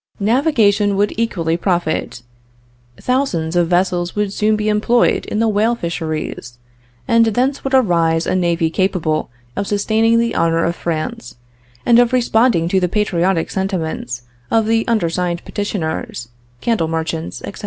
"Navigation 0.19 0.95
would 0.97 1.13
equally 1.15 1.55
profit. 1.57 2.23
Thousands 2.99 3.55
of 3.55 3.67
vessels 3.67 4.15
would 4.15 4.33
soon 4.33 4.55
be 4.55 4.67
employed 4.67 5.27
in 5.27 5.37
the 5.37 5.47
whale 5.47 5.75
fisheries, 5.75 6.57
and 7.07 7.25
thence 7.27 7.63
would 7.63 7.75
arise 7.75 8.25
a 8.25 8.35
navy 8.35 8.71
capable 8.71 9.29
of 9.55 9.67
sustaining 9.67 10.17
the 10.17 10.33
honor 10.33 10.63
of 10.65 10.75
France, 10.75 11.35
and 11.85 11.99
of 11.99 12.13
responding 12.13 12.67
to 12.69 12.79
the 12.79 12.89
patriotic 12.89 13.51
sentiments 13.51 14.23
of 14.49 14.65
the 14.65 14.87
undersigned 14.87 15.45
petitioners, 15.45 16.29
candle 16.61 16.87
merchants, 16.87 17.43
etc. 17.43 17.59